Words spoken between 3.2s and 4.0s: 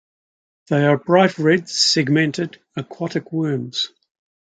worms.